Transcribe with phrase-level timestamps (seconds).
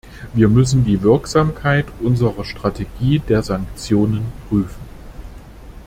[0.33, 4.81] Wir müssen die Wirksamkeit unserer Strategie der Sanktionen prüfen.